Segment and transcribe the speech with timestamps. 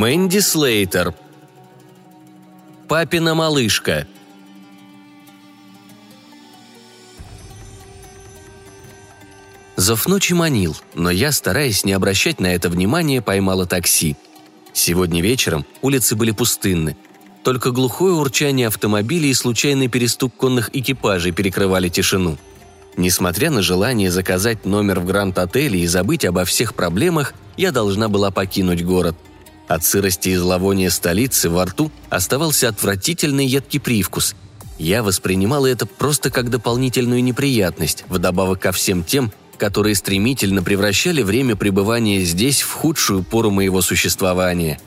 [0.00, 1.12] Мэнди Слейтер.
[2.86, 4.06] Папина малышка.
[9.74, 14.16] Зов ночи манил, но я, стараясь не обращать на это внимания, поймала такси.
[14.72, 16.96] Сегодня вечером улицы были пустынны.
[17.42, 22.38] Только глухое урчание автомобилей и случайный перестук конных экипажей перекрывали тишину.
[22.96, 28.30] Несмотря на желание заказать номер в Гранд-отеле и забыть обо всех проблемах, я должна была
[28.30, 29.16] покинуть город–
[29.68, 34.34] от сырости и зловония столицы во рту оставался отвратительный едкий привкус.
[34.78, 41.56] Я воспринимала это просто как дополнительную неприятность, вдобавок ко всем тем, которые стремительно превращали время
[41.56, 44.80] пребывания здесь в худшую пору моего существования.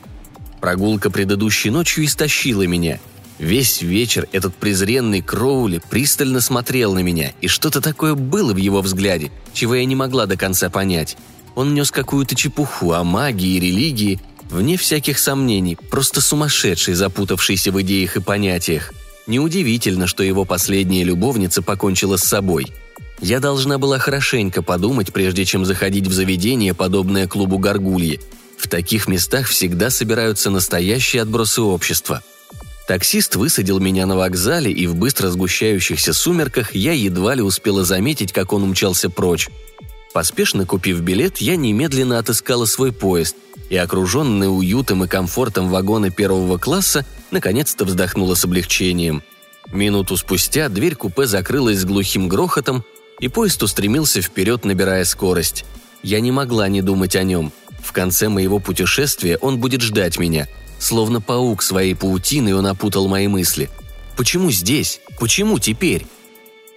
[0.60, 2.98] Прогулка предыдущей ночью истощила меня.
[3.38, 8.80] Весь вечер этот презренный Кроули пристально смотрел на меня, и что-то такое было в его
[8.80, 11.16] взгляде, чего я не могла до конца понять.
[11.54, 14.20] Он нес какую-то чепуху о магии и религии,
[14.52, 18.92] Вне всяких сомнений, просто сумасшедший, запутавшийся в идеях и понятиях.
[19.26, 22.66] Неудивительно, что его последняя любовница покончила с собой.
[23.22, 28.20] Я должна была хорошенько подумать, прежде чем заходить в заведение, подобное клубу Гаргульи.
[28.58, 32.22] В таких местах всегда собираются настоящие отбросы общества.
[32.86, 38.34] Таксист высадил меня на вокзале, и в быстро сгущающихся сумерках я едва ли успела заметить,
[38.34, 39.48] как он умчался прочь.
[40.12, 43.34] Поспешно купив билет, я немедленно отыскала свой поезд–
[43.72, 49.22] и, окруженная уютом и комфортом вагона первого класса, наконец-то вздохнула с облегчением.
[49.72, 52.84] Минуту спустя дверь купе закрылась с глухим грохотом,
[53.18, 55.64] и поезд устремился вперед, набирая скорость.
[56.02, 57.50] Я не могла не думать о нем.
[57.82, 60.48] В конце моего путешествия он будет ждать меня.
[60.78, 63.70] Словно паук своей паутиной он опутал мои мысли.
[64.18, 65.00] Почему здесь?
[65.18, 66.06] Почему теперь?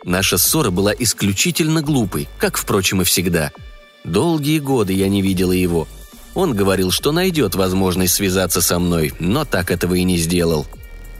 [0.05, 3.51] Наша ссора была исключительно глупой, как, впрочем, и всегда.
[4.05, 5.89] Долгие годы я не видела его–
[6.35, 10.67] он говорил, что найдет возможность связаться со мной, но так этого и не сделал.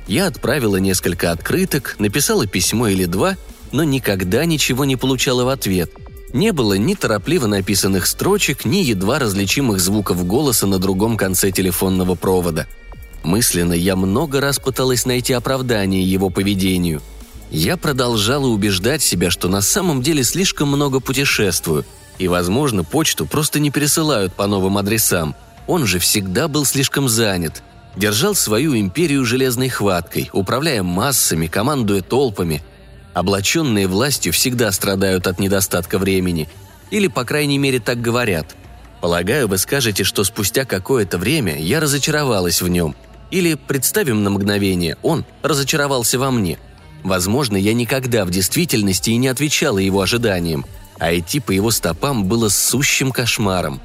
[0.08, 3.38] Я отправила несколько открыток, написала письмо или два,
[3.72, 5.92] но никогда ничего не получала в ответ.
[6.34, 12.16] Не было ни торопливо написанных строчек, ни едва различимых звуков голоса на другом конце телефонного
[12.16, 12.68] провода.
[13.24, 17.02] Мысленно я много раз пыталась найти оправдание его поведению.
[17.50, 21.86] Я продолжала убеждать себя, что на самом деле слишком много путешествую–
[22.18, 25.36] и, возможно, почту просто не пересылают по новым адресам.
[25.68, 27.64] Он же всегда был слишком занят.
[27.96, 32.64] Держал свою империю железной хваткой, управляя массами, командуя толпами.
[33.14, 36.50] Облаченные властью всегда страдают от недостатка времени.
[36.92, 38.56] Или, по крайней мере, так говорят.
[39.02, 42.96] Полагаю, вы скажете, что спустя какое-то время я разочаровалась в нем.
[43.32, 46.60] Или, представим на мгновение, он разочаровался во мне.
[47.04, 50.66] Возможно, я никогда в действительности и не отвечала его ожиданиям–
[51.00, 53.82] а идти по его стопам было сущим кошмаром.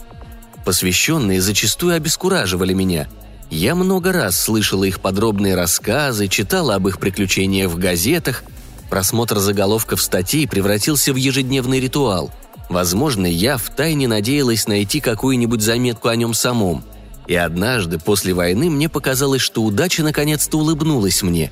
[0.64, 3.08] Посвященные зачастую обескураживали меня.
[3.50, 8.44] Я много раз слышала их подробные рассказы, читала об их приключениях в газетах.
[8.88, 12.30] Просмотр заголовков статей превратился в ежедневный ритуал.
[12.68, 16.84] Возможно, я втайне надеялась найти какую-нибудь заметку о нем самом.
[17.26, 21.50] И однажды, после войны, мне показалось, что удача наконец-то улыбнулась мне.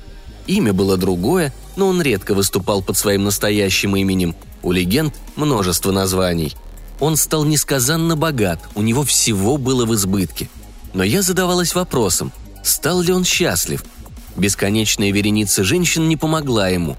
[0.49, 6.55] Имя было другое, но он редко выступал под своим настоящим именем– у легенд множество названий.
[6.99, 10.49] Он стал несказанно богат, у него всего было в избытке.
[10.93, 12.31] Но я задавалась вопросом,
[12.63, 13.83] стал ли он счастлив?
[14.35, 16.97] Бесконечная вереница женщин не помогла ему.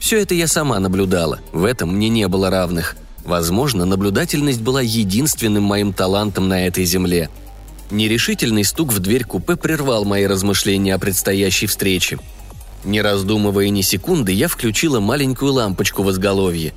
[0.00, 2.96] Все это я сама наблюдала, в этом мне не было равных.
[3.24, 7.30] Возможно, наблюдательность была единственным моим талантом на этой земле.
[7.90, 12.18] Нерешительный стук в дверь купе прервал мои размышления о предстоящей встрече.
[12.84, 16.74] Не раздумывая ни секунды, я включила маленькую лампочку в изголовье.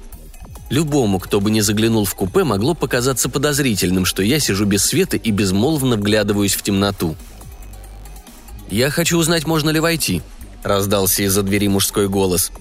[0.69, 5.18] Любому, кто бы не заглянул в купе, могло показаться подозрительным, что я сижу без света
[5.18, 7.15] и безмолвно вглядываюсь в темноту.
[8.69, 10.21] «Я хочу узнать, можно ли войти»,–
[10.63, 12.51] раздался из-за двери мужской голос.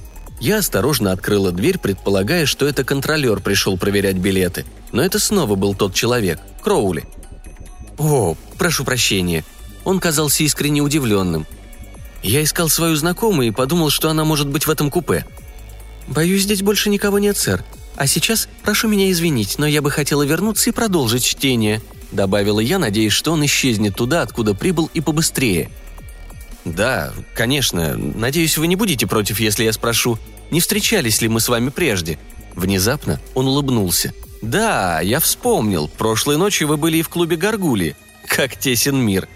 [0.41, 4.65] Я осторожно открыла дверь, предполагая, что это контролер пришел проверять билеты.
[4.93, 7.05] Но это снова был тот человек, Кроули.
[7.99, 9.45] «О, прошу прощения».
[9.85, 11.47] Он казался искренне удивленным.
[12.27, 15.25] Я искал свою знакомую и подумал, что она может быть в этом купе.
[16.09, 17.65] «Боюсь, здесь больше никого нет, сэр.
[17.95, 21.81] А сейчас прошу меня извинить, но я бы хотела вернуться и продолжить чтение»,—
[22.11, 25.71] добавила я, надеясь, что он исчезнет туда, откуда прибыл, и побыстрее.
[26.65, 27.97] «Да, конечно.
[27.97, 30.19] Надеюсь, вы не будете против, если я спрошу,
[30.51, 32.19] не встречались ли мы с вами прежде?»
[32.57, 34.13] Внезапно он улыбнулся.
[34.43, 35.87] «Да, я вспомнил.
[35.87, 37.95] Прошлой ночью вы были и в клубе Гаргули.
[38.27, 39.29] Как тесен мир».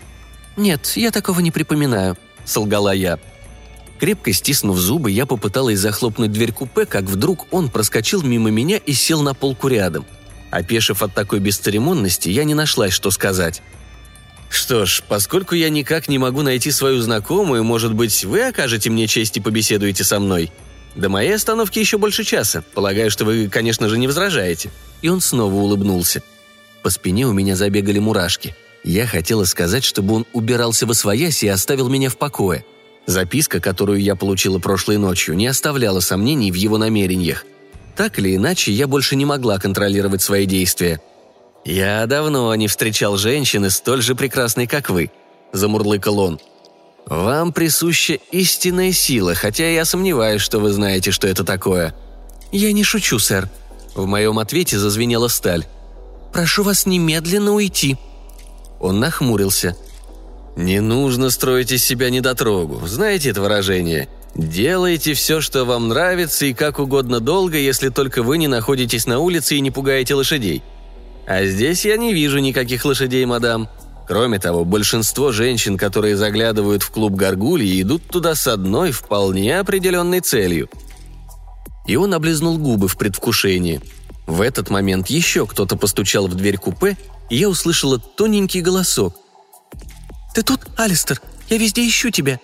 [0.57, 3.19] «Нет, я такого не припоминаю»,– солгала я.
[3.99, 8.95] Крепко стиснув зубы, я попыталась захлопнуть дверь купе, как вдруг он проскочил мимо меня и
[8.95, 10.07] сел на полку рядом.
[10.51, 13.63] Опешив от такой бесцеремонности, я не нашлась, что сказать.
[14.49, 19.07] «Что ж, поскольку я никак не могу найти свою знакомую, может быть, вы окажете мне
[19.07, 20.51] честь и побеседуете со мной?
[20.97, 22.65] До моей остановки еще больше часа.
[22.75, 24.71] Полагаю, что вы, конечно же, не возражаете».
[25.03, 26.23] И он снова улыбнулся.
[26.83, 28.57] По спине у меня забегали мурашки.
[28.83, 32.65] Я хотела сказать, чтобы он убирался во своясь и оставил меня в покое.
[33.07, 37.45] Записка, которую я получила прошлой ночью, не оставляла сомнений в его намерениях.
[37.97, 41.01] Так или иначе, я больше не могла контролировать свои действия.
[41.65, 45.11] «Я давно не встречал женщины столь же прекрасной, как вы»,–
[45.53, 46.41] замурлыкал он.
[47.07, 51.95] «Вам присуща истинная сила, хотя я сомневаюсь, что вы знаете, что это такое».
[52.53, 53.49] «Я не шучу, сэр».
[53.95, 55.67] В моем ответе зазвенела сталь.
[56.33, 57.99] «Прошу вас немедленно уйти».
[58.81, 59.77] Он нахмурился.
[60.57, 62.85] «Не нужно строить из себя недотрогу.
[62.87, 64.09] Знаете это выражение?
[64.35, 69.19] Делайте все, что вам нравится и как угодно долго, если только вы не находитесь на
[69.21, 70.63] улице и не пугаете лошадей.
[71.27, 73.69] А здесь я не вижу никаких лошадей, мадам.
[74.09, 80.21] Кроме того, большинство женщин, которые заглядывают в клуб Гаргульи, идут туда с одной вполне определенной
[80.21, 80.69] целью.
[81.87, 83.81] И он облизнул губы в предвкушении.
[84.27, 86.97] В этот момент еще кто-то постучал в дверь купе,
[87.37, 89.17] я услышала тоненький голосок.
[90.35, 91.21] «Ты тут, Алистер?
[91.49, 92.41] Я везде ищу тебя».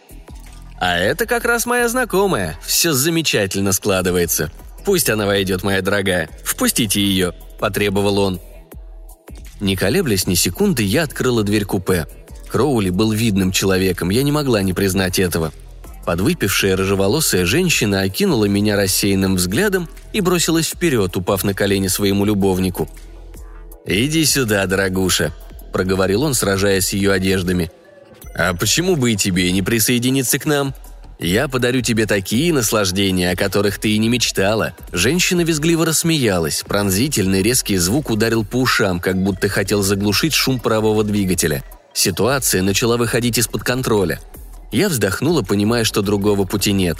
[0.78, 2.58] «А это как раз моя знакомая.
[2.64, 4.50] Все замечательно складывается.
[4.84, 6.28] Пусть она войдет, моя дорогая.
[6.44, 8.40] Впустите ее»,– потребовал он.
[9.60, 12.06] Не колеблясь ни секунды, я открыла дверь купе.
[12.48, 15.52] Кроули был видным человеком, я не могла не признать этого.
[16.04, 22.88] Подвыпившая рыжеволосая женщина окинула меня рассеянным взглядом и бросилась вперед, упав на колени своему любовнику.
[23.86, 25.32] «Иди сюда, дорогуша»,–
[25.72, 27.70] проговорил он, сражаясь с ее одеждами.
[28.34, 30.74] «А почему бы и тебе не присоединиться к нам?»
[31.18, 34.74] Я подарю тебе такие наслаждения, о которых ты и не мечтала».
[34.92, 36.62] Женщина визгливо рассмеялась.
[36.66, 41.64] Пронзительный резкий звук ударил по ушам, как будто хотел заглушить шум парового двигателя.
[41.94, 44.20] Ситуация начала выходить из-под контроля.
[44.72, 46.98] Я вздохнула, понимая, что другого пути нет.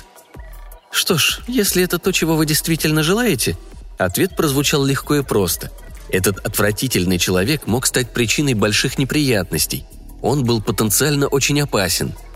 [0.91, 3.59] «Что ж, если это то, чего вы действительно желаете?»
[3.99, 5.71] Ответ прозвучал легко и просто.
[6.11, 9.85] Этот отвратительный человек мог стать причиной больших неприятностей.
[10.23, 12.15] Он был потенциально очень опасен–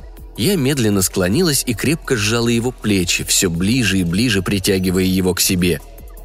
[0.41, 5.41] я медленно склонилась и крепко сжала его плечи, все ближе и ближе притягивая его к
[5.41, 5.81] себе.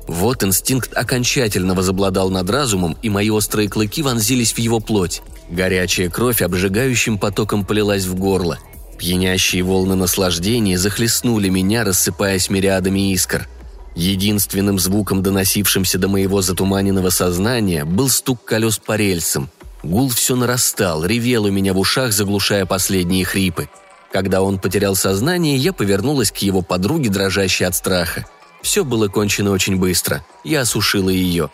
[0.07, 5.21] Вот инстинкт окончательно возобладал над разумом, и мои острые клыки вонзились в его плоть.
[5.50, 8.57] Горячая кровь обжигающим потоком полилась в горло.
[8.98, 13.50] Пьянящие волны наслаждения захлестнули меня, рассыпаясь мириадами искр.
[13.95, 19.50] Единственным звуком, доносившимся до моего затуманенного сознания, был стук колес по рельсам.
[19.83, 23.69] Гул все нарастал, ревел у меня в ушах, заглушая последние хрипы–
[24.15, 28.25] когда он потерял сознание, я повернулась к его подруге, дрожащей от страха.
[28.62, 30.25] Все было кончено очень быстро.
[30.45, 31.50] Я осушила ее.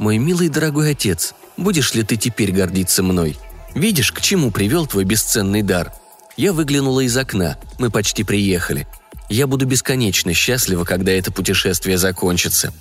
[0.00, 3.38] «Мой милый дорогой отец, будешь ли ты теперь гордиться мной?
[3.76, 5.92] Видишь, к чему привел твой бесценный дар?»
[6.36, 7.58] Я выглянула из окна.
[7.78, 8.88] Мы почти приехали.
[9.30, 12.74] Я буду бесконечно счастлива, когда это путешествие закончится.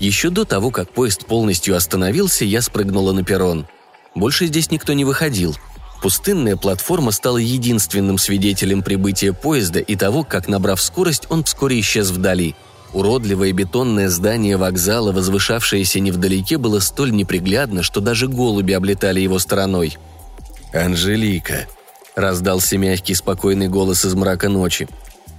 [0.00, 3.66] Еще до того, как поезд полностью остановился, я спрыгнула на перрон.
[4.16, 5.56] Больше здесь никто не выходил.
[6.02, 12.10] Пустынная платформа стала единственным свидетелем прибытия поезда и того, как, набрав скорость, он вскоре исчез
[12.10, 12.56] вдали.
[12.92, 19.98] Уродливое бетонное здание вокзала, возвышавшееся невдалеке, было столь неприглядно, что даже голуби облетали его стороной.
[20.72, 21.66] «Анжелика!»–
[22.16, 24.88] раздался мягкий спокойный голос из мрака ночи.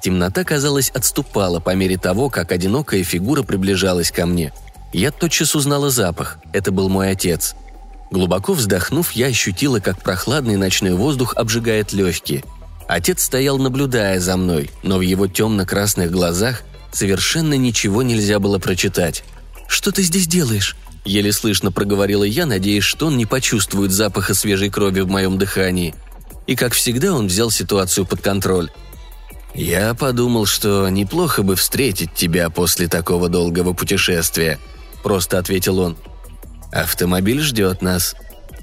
[0.01, 4.53] Темнота, казалось, отступала по мере того, как одинокая фигура приближалась ко мне.
[4.93, 6.37] Я тотчас узнала запах.
[6.53, 7.55] Это был мой отец–
[8.09, 12.43] Глубоко вздохнув, я ощутила, как прохладный ночной воздух обжигает легкие.
[12.87, 19.23] Отец стоял, наблюдая за мной, но в его темно-красных глазах совершенно ничего нельзя было прочитать.
[19.67, 24.69] «Что ты здесь делаешь?» Еле слышно проговорила я, надеясь, что он не почувствует запаха свежей
[24.69, 25.93] крови в моем дыхании.
[26.47, 28.71] И, как всегда, он взял ситуацию под контроль.
[29.53, 34.59] «Я подумал, что неплохо бы встретить тебя после такого долгого путешествия»,–
[35.03, 35.97] просто ответил он.
[36.71, 38.15] Автомобиль ждет нас».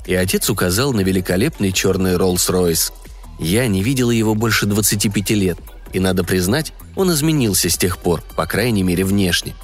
[0.06, 2.92] И отец указал на великолепный черный Роллс-Ройс.
[3.38, 5.58] Я не видела его больше 25 лет,
[5.94, 9.54] и, надо признать, он изменился с тех пор, по крайней мере, внешне.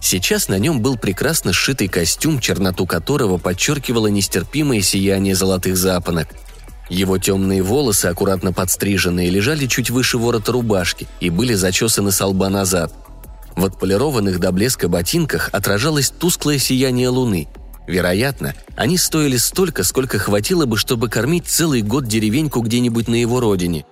[0.00, 6.28] Сейчас на нем был прекрасно сшитый костюм, черноту которого подчеркивало нестерпимое сияние золотых запонок.
[6.88, 12.48] Его темные волосы, аккуратно подстриженные, лежали чуть выше ворота рубашки и были зачесаны со лба
[12.48, 12.92] назад.
[13.56, 17.48] В отполированных до блеска ботинках отражалось тусклое сияние луны,
[17.88, 23.40] Вероятно, они стоили столько, сколько хватило бы, чтобы кормить целый год деревеньку где-нибудь на его
[23.40, 23.86] родине.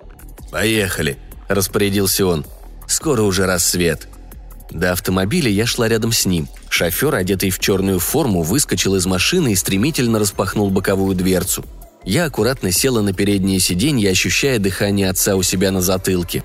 [0.53, 1.17] «Поехали»,–
[1.49, 2.45] распорядился он.
[2.87, 4.07] «Скоро уже рассвет».
[4.71, 6.47] До автомобиля я шла рядом с ним.
[6.69, 11.65] Шофер, одетый в черную форму, выскочил из машины и стремительно распахнул боковую дверцу.
[12.07, 16.45] Я аккуратно села на переднее сиденье, ощущая дыхание отца у себя на затылке.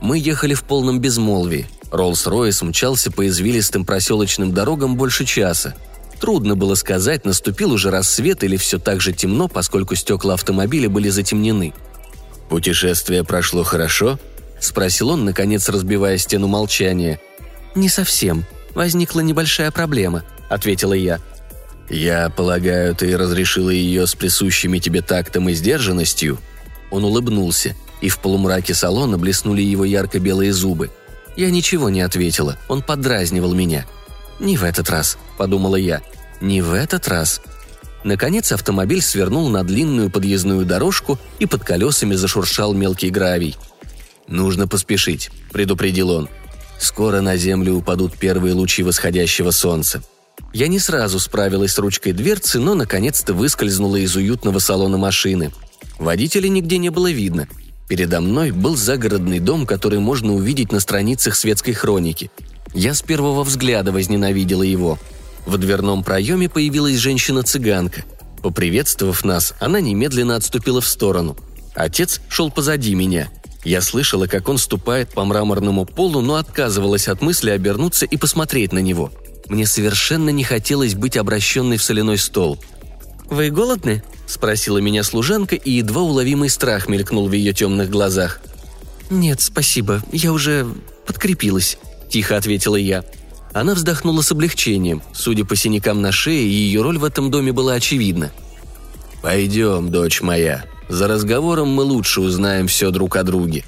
[0.00, 1.68] Мы ехали в полном безмолвии.
[1.90, 5.74] Роллс-Ройс мчался по извилистым проселочным дорогам больше часа.
[6.18, 11.10] Трудно было сказать, наступил уже рассвет или все так же темно, поскольку стекла автомобиля были
[11.10, 11.74] затемнены.
[12.48, 14.18] «Путешествие прошло хорошо?»–
[14.60, 17.20] спросил он, наконец разбивая стену молчания.
[17.74, 18.44] «Не совсем.
[18.74, 21.20] Возникла небольшая проблема»,– ответила я.
[21.88, 26.38] «Я полагаю, ты разрешила ее с присущими тебе тактом и сдержанностью?»
[26.90, 30.90] Он улыбнулся, и в полумраке салона блеснули его ярко-белые зубы.
[31.36, 33.86] Я ничего не ответила, он подразнивал меня.
[34.40, 36.02] «Не в этот раз»,– подумала я.
[36.40, 37.40] «Не в этот раз».
[38.04, 43.56] Наконец автомобиль свернул на длинную подъездную дорожку и под колесами зашуршал мелкий гравий.
[44.26, 46.28] «Нужно поспешить»,– предупредил он.
[46.78, 50.02] «Скоро на землю упадут первые лучи восходящего солнца.
[50.52, 55.50] Я не сразу справилась с ручкой дверцы, но наконец-то выскользнула из уютного салона машины.
[55.98, 57.48] Водителя нигде не было видно.
[57.88, 62.30] Передо мной был загородный дом, который можно увидеть на страницах светской хроники.
[62.74, 64.98] Я с первого взгляда возненавидела его.
[65.46, 68.04] В дверном проеме появилась женщина-цыганка.
[68.42, 71.36] Поприветствовав нас, она немедленно отступила в сторону.
[71.74, 73.30] Отец шел позади меня.
[73.64, 78.72] Я слышала, как он ступает по мраморному полу, но отказывалась от мысли обернуться и посмотреть
[78.72, 79.10] на него–
[79.48, 82.58] мне совершенно не хотелось быть обращенной в соляной стол.
[83.28, 88.40] «Вы голодны?»– спросила меня служанка, и едва уловимый страх мелькнул в ее темных глазах.
[89.10, 90.66] «Нет, спасибо, я уже
[91.06, 91.78] подкрепилась»,–
[92.10, 93.04] тихо ответила я.
[93.52, 95.02] Она вздохнула с облегчением.
[95.12, 98.32] Судя по синякам на шее, ее роль в этом доме была очевидна.
[99.20, 100.64] «Пойдем, дочь моя.
[100.88, 103.64] За разговором мы лучше узнаем все друг о друге».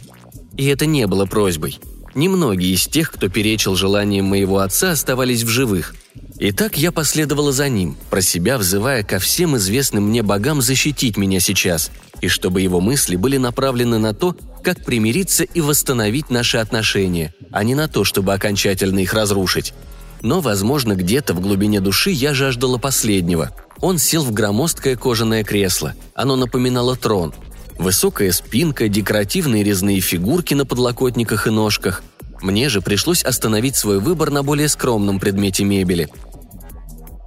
[0.56, 1.78] И это не было просьбой.
[2.14, 5.94] Немногие из тех, кто перечил желаниям моего отца, оставались в живых.
[6.38, 11.40] Итак, я последовала за ним, про себя взывая ко всем известным мне богам защитить меня
[11.40, 11.90] сейчас,
[12.20, 17.64] и чтобы его мысли были направлены на то, как примириться и восстановить наши отношения, а
[17.64, 19.74] не на то, чтобы окончательно их разрушить.
[20.22, 23.50] Но, возможно, где-то в глубине души я жаждала последнего.
[23.80, 25.94] Он сел в громоздкое кожаное кресло.
[26.14, 27.34] Оно напоминало трон.
[27.78, 32.02] Высокая спинка, декоративные резные фигурки на подлокотниках и ножках.
[32.40, 36.08] Мне же пришлось остановить свой выбор на более скромном предмете мебели.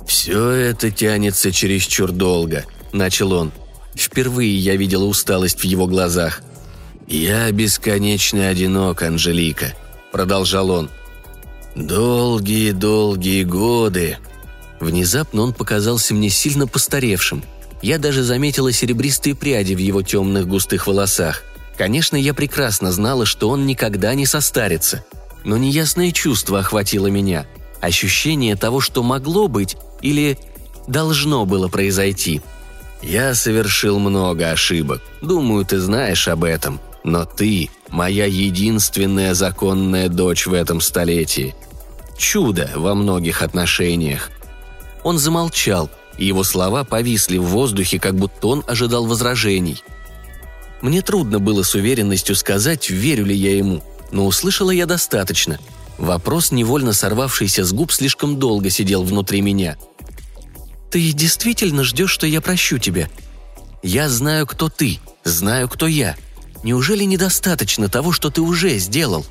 [0.07, 3.51] «Все это тянется чересчур долго»,– начал он.
[3.93, 6.41] Впервые я видела усталость в его глазах.
[7.07, 9.73] «Я бесконечно одинок, Анжелика»,–
[10.11, 10.89] продолжал он.
[11.75, 14.17] «Долгие-долгие годы».
[14.79, 17.43] Внезапно он показался мне сильно постаревшим–
[17.81, 21.43] я даже заметила серебристые пряди в его темных густых волосах.
[21.77, 25.05] Конечно, я прекрасно знала, что он никогда не состарится.
[25.43, 27.45] Но неясное чувство охватило меня.
[27.81, 30.39] Ощущение того, что могло быть или
[30.87, 32.41] должно было произойти.
[33.03, 35.01] Я совершил много ошибок.
[35.21, 36.79] Думаю, ты знаешь об этом.
[37.03, 41.55] Но ты– моя единственная законная дочь в этом столетии.
[42.17, 44.31] Чудо во многих отношениях.
[45.03, 49.83] Он замолчал, его слова повисли в воздухе, как будто он ожидал возражений.
[50.81, 55.59] Мне трудно было с уверенностью сказать, верю ли я ему, но услышала я достаточно.
[55.97, 59.77] Вопрос, невольно сорвавшийся с губ, слишком долго сидел внутри меня.
[60.91, 63.09] «Ты действительно ждешь, что я прощу тебя?
[63.83, 66.15] Я знаю, кто ты, знаю, кто я.
[66.63, 69.25] Неужели недостаточно того, что ты уже сделал?»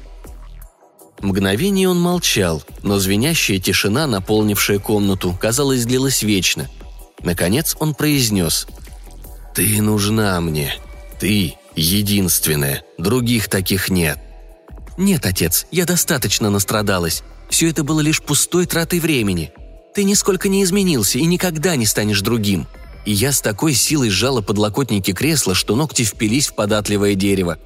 [1.20, 6.68] Мгновение он молчал, но звенящая тишина, наполнившая комнату, казалось, длилась вечно.
[7.22, 8.66] Наконец он произнес
[9.54, 10.74] «Ты нужна мне.
[11.18, 12.84] Ты единственная.
[12.98, 14.18] Других таких нет».
[14.98, 17.22] «Нет, отец, я достаточно настрадалась.
[17.50, 19.52] Все это было лишь пустой тратой времени.
[19.94, 22.66] Ты нисколько не изменился и никогда не станешь другим».
[23.06, 27.56] И я с такой силой сжала подлокотники кресла, что ногти впились в податливое дерево.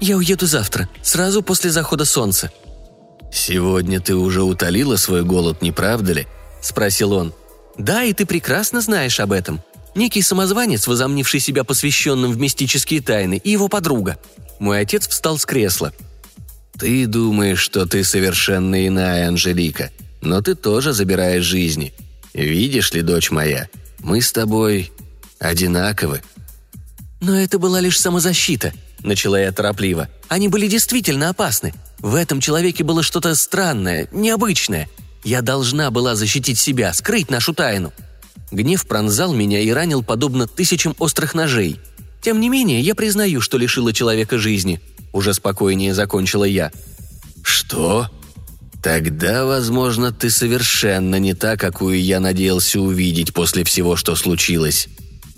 [0.00, 2.50] «Я уеду завтра, сразу после захода солнца».
[3.32, 6.26] «Сегодня ты уже утолила свой голод, не правда ли?»–
[6.60, 7.34] спросил он.
[7.76, 9.60] Да, и ты прекрасно знаешь об этом.
[9.94, 14.18] Некий самозванец, возомнивший себя посвященным в мистические тайны, и его подруга.
[14.58, 15.92] Мой отец встал с кресла.
[16.78, 21.94] «Ты думаешь, что ты совершенно иная, Анжелика, но ты тоже забираешь жизни.
[22.32, 23.68] Видишь ли, дочь моя,
[24.00, 24.92] мы с тобой
[25.38, 26.22] одинаковы».
[27.20, 28.72] «Но это была лишь самозащита»,—
[29.04, 30.08] начала я торопливо.
[30.28, 31.72] «Они были действительно опасны.
[31.98, 34.88] В этом человеке было что-то странное, необычное.
[35.22, 37.92] Я должна была защитить себя, скрыть нашу тайну.
[38.50, 41.80] Гнев пронзал меня и ранил подобно тысячам острых ножей.
[42.20, 44.80] Тем не менее, я признаю, что лишила человека жизни.
[45.12, 46.72] Уже спокойнее закончила я.
[47.42, 48.10] Что?
[48.82, 54.88] Тогда, возможно, ты совершенно не та, какую я надеялся увидеть после всего, что случилось.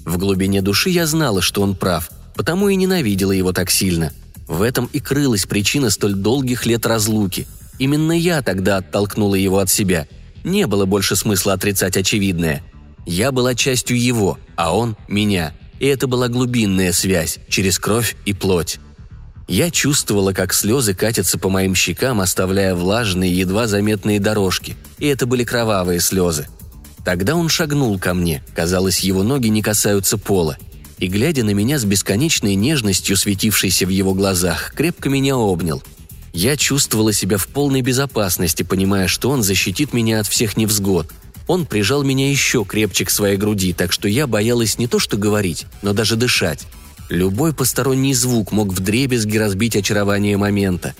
[0.04, 4.12] В глубине души я знала, что он прав, потому и ненавидела его так сильно.
[4.46, 7.46] В этом и крылась причина столь долгих лет разлуки.
[7.78, 10.06] Именно я тогда оттолкнула его от себя.
[10.44, 12.62] Не было больше смысла отрицать очевидное.
[13.06, 15.52] Я была частью его, а он– меня.
[15.80, 18.78] И это была глубинная связь через кровь и плоть.
[19.48, 24.76] Я чувствовала, как слезы катятся по моим щекам, оставляя влажные, едва заметные дорожки.
[24.98, 26.48] И это были кровавые слезы.
[27.04, 30.56] Тогда он шагнул ко мне, казалось, его ноги не касаются пола.
[30.98, 35.82] И, глядя на меня с бесконечной нежностью, светившейся в его глазах, крепко меня обнял.
[36.32, 41.10] Я чувствовала себя в полной безопасности, понимая, что он защитит меня от всех невзгод.
[41.46, 45.16] Он прижал меня еще крепче к своей груди, так что я боялась не то что
[45.16, 46.66] говорить, но даже дышать.
[47.08, 50.94] Любой посторонний звук мог вдребезги разбить очарование момента.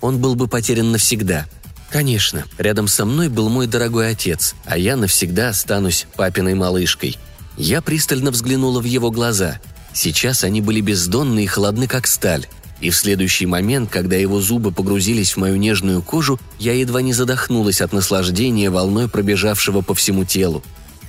[0.00, 1.46] Он был бы потерян навсегда.
[1.90, 7.18] Конечно, рядом со мной был мой дорогой отец, а я навсегда останусь папиной малышкой.
[7.60, 9.60] Я пристально взглянула в его глаза.
[9.92, 12.46] Сейчас они были бездонны и холодны, как сталь.
[12.80, 17.12] И в следующий момент, когда его зубы погрузились в мою нежную кожу, я едва не
[17.12, 20.62] задохнулась от наслаждения волной пробежавшего по всему телу.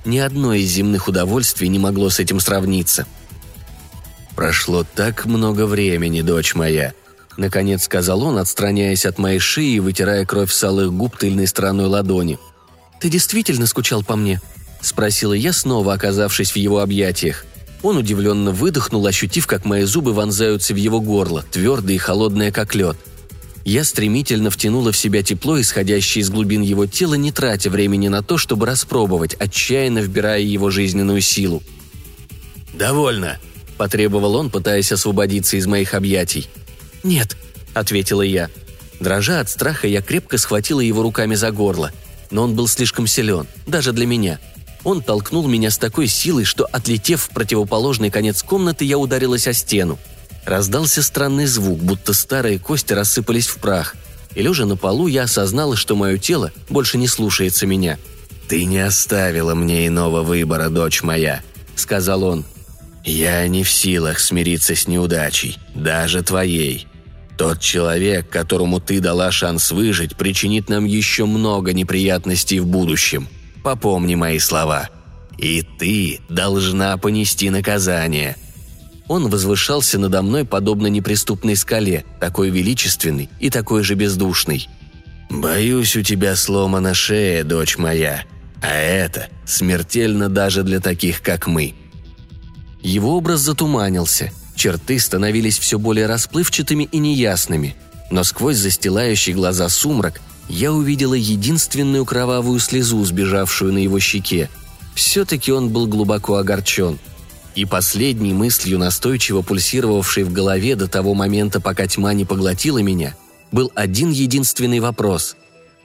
[0.03, 3.07] Ни одно из земных удовольствий не могло с этим сравниться–
[4.35, 6.93] «Прошло так много времени, дочь моя»,—
[7.37, 11.87] наконец сказал он, отстраняясь от моей шеи и вытирая кровь с алых губ тыльной стороной
[11.87, 12.39] ладони.
[12.99, 14.41] «Ты действительно скучал по мне?»—
[14.81, 17.45] спросила я, снова оказавшись в его объятиях.
[17.83, 22.75] Он удивленно выдохнул, ощутив, как мои зубы вонзаются в его горло, твердые и холодные, как
[22.75, 22.97] лед.
[23.63, 28.23] Я стремительно втянула в себя тепло, исходящее из глубин его тела, не тратя времени на
[28.23, 31.61] то, чтобы распробовать, отчаянно вбирая его жизненную силу.
[32.73, 33.37] «Довольно»,
[33.81, 36.47] потребовал он, пытаясь освободиться из моих объятий.
[37.01, 37.35] «Нет»,—
[37.73, 38.51] ответила я.
[38.99, 41.91] Дрожа от страха, я крепко схватила его руками за горло.
[42.29, 44.39] Но он был слишком силен, даже для меня.
[44.83, 49.53] Он толкнул меня с такой силой, что, отлетев в противоположный конец комнаты, я ударилась о
[49.53, 49.99] стену.
[50.45, 53.95] Раздался странный звук, будто старые кости рассыпались в прах.
[54.33, 57.99] И лежа на полу, я осознала, что мое тело больше не слушается меня.
[58.47, 61.41] «Ты не оставила мне иного выбора, дочь моя»,—
[61.75, 62.43] сказал он.
[63.05, 66.87] «Я не в силах смириться с неудачей, даже твоей.
[67.37, 73.27] Тот человек, которому ты дала шанс выжить, причинит нам еще много неприятностей в будущем.
[73.63, 74.89] Попомни мои слова.
[75.37, 78.35] И ты должна понести наказание».
[79.07, 84.69] Он возвышался надо мной подобно неприступной скале, такой величественный и такой же бездушный.
[85.29, 88.23] «Боюсь, у тебя сломана шея, дочь моя,
[88.61, 91.75] а это смертельно даже для таких, как мы»,
[92.81, 97.75] его образ затуманился, черты становились все более расплывчатыми и неясными,
[98.09, 104.49] но сквозь застилающий глаза сумрак я увидела единственную кровавую слезу, сбежавшую на его щеке.
[104.95, 106.99] Все-таки он был глубоко огорчен.
[107.55, 113.15] И последней мыслью, настойчиво пульсировавшей в голове до того момента, пока тьма не поглотила меня,
[113.51, 115.35] был один единственный вопрос.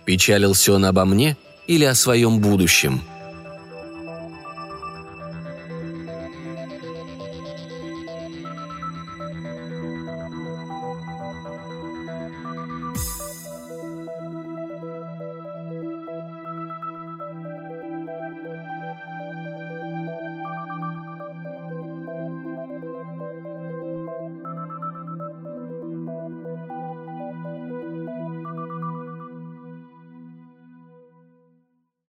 [0.04, 3.02] Печалился он обо мне или о своем будущем–